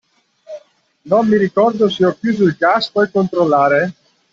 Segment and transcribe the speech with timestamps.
[1.03, 3.93] Non mi ricordo se ho chiuso il gas, puoi controllare?